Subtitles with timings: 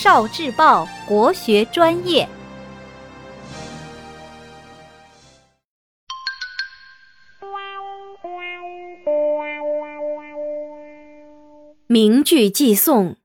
[0.00, 2.28] 少智报国学专业，
[11.88, 13.14] 名句寄颂，《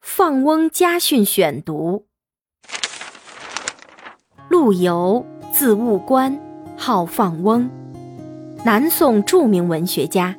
[0.00, 2.08] 放翁家训》选读。
[4.48, 6.36] 陆游，字务观，
[6.76, 7.70] 号放翁，
[8.64, 10.36] 南宋著名文学家。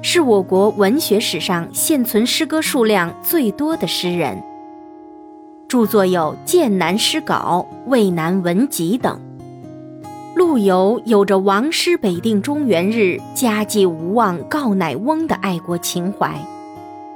[0.00, 4.42] 是我国文学史上现存诗歌数量最多的诗人，
[5.66, 9.20] 著作有《剑南诗稿》《渭南文集》等。
[10.36, 16.32] 陆游有着“王师北定中原日，家祭无忘告乃翁”的爱国情怀，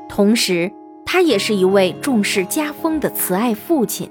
[0.08, 0.70] 同时
[1.06, 4.10] 他也是一位重视家风的慈爱父亲。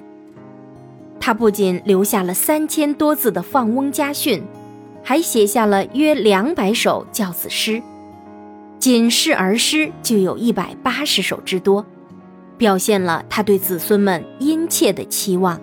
[1.20, 4.40] 他不仅留下了三千多字的《放翁家训》，
[5.04, 7.84] 还写下了约两百首教子诗。
[8.82, 11.86] 仅是儿诗就有一百八十首之多，
[12.58, 15.62] 表现了他对子孙们殷切的期望。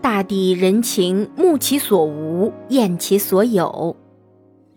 [0.00, 3.94] 大抵人情，慕其所无，厌其所有。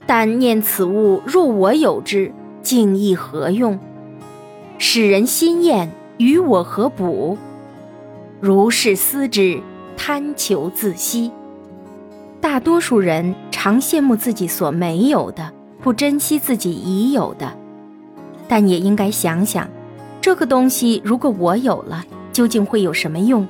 [0.06, 3.80] 但念此物若我有之，竟亦何用？
[4.78, 7.38] 使人心厌，与我何补？
[8.42, 9.62] 如是思之，
[9.96, 11.32] 贪求自息。
[12.42, 15.54] 大多数人常羡慕自己所没有的。
[15.86, 17.56] 不珍惜自己已有的，
[18.48, 19.70] 但也应该想想，
[20.20, 23.48] 这个东西如果我有了，究竟会有什么用？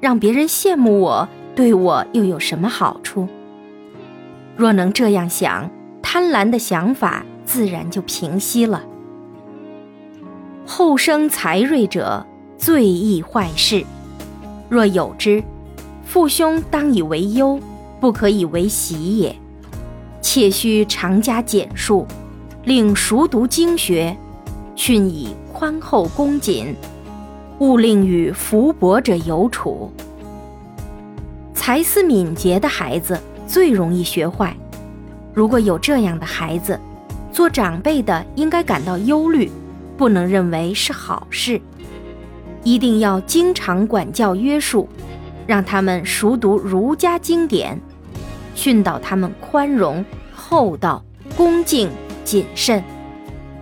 [0.00, 3.28] 让别人羡慕我，对我又有什么好处？
[4.56, 5.70] 若能这样想，
[6.00, 8.82] 贪婪的想法自然就平息了。
[10.64, 12.26] 后生才锐者，
[12.56, 13.84] 最易坏事。
[14.70, 15.44] 若有之，
[16.02, 17.60] 父兄当以为忧，
[18.00, 19.36] 不可以为喜也。
[20.26, 22.04] 切须常加简述，
[22.64, 24.14] 令熟读经学，
[24.74, 26.74] 训以宽厚恭谨，
[27.60, 29.92] 勿令与福薄者有处。
[31.54, 33.16] 才思敏捷的孩子
[33.46, 34.52] 最容易学坏。
[35.32, 36.76] 如果有这样的孩子，
[37.30, 39.48] 做长辈的应该感到忧虑，
[39.96, 41.60] 不能认为是好事。
[42.64, 44.88] 一定要经常管教约束，
[45.46, 47.80] 让他们熟读儒家经典。
[48.56, 51.04] 训导他们宽容、厚道、
[51.36, 51.88] 恭敬、
[52.24, 52.82] 谨慎，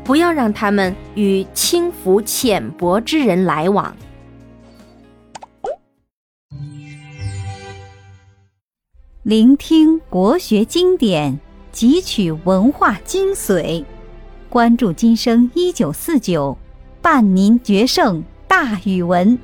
[0.02, 3.94] 不要让他们与轻浮浅薄之人来往。
[9.24, 11.40] 聆听国学经典，
[11.72, 13.84] 汲取文化精髓，
[14.48, 16.56] 关注今生一九四九，
[17.02, 19.38] 伴您决胜大语文。